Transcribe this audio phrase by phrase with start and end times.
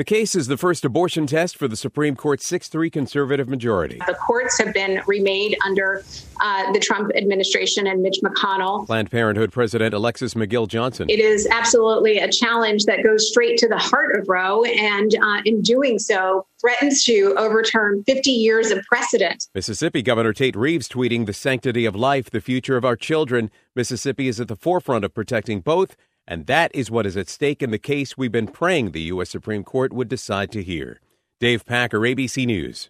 [0.00, 4.00] The case is the first abortion test for the Supreme Court's 6 3 conservative majority.
[4.06, 6.02] The courts have been remade under
[6.40, 8.86] uh, the Trump administration and Mitch McConnell.
[8.86, 11.10] Planned Parenthood President Alexis McGill Johnson.
[11.10, 15.42] It is absolutely a challenge that goes straight to the heart of Roe, and uh,
[15.44, 19.48] in doing so, threatens to overturn 50 years of precedent.
[19.54, 23.50] Mississippi Governor Tate Reeves tweeting the sanctity of life, the future of our children.
[23.76, 25.94] Mississippi is at the forefront of protecting both
[26.30, 29.28] and that is what is at stake in the case we've been praying the U.S.
[29.28, 31.00] Supreme Court would decide to hear.
[31.40, 32.88] Dave Packer, ABC News.